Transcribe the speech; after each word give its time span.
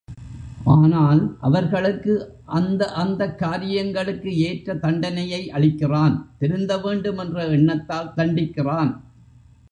ஆனால் 0.65 1.37
அவர்களுக்கு 1.39 2.13
அந்த 2.45 2.91
அந்தக் 2.93 3.37
காரியங்களுக்கு 3.37 4.37
ஏற்ற 4.37 4.75
தண்டனையை 4.75 5.51
அளிக்கிறான் 5.51 6.15
திருந்த 6.37 6.77
வேண்டும் 6.77 7.17
என்ற 7.17 7.47
எண்ணத்தால் 7.47 8.11
தண்டிக்கிறான். 8.17 8.91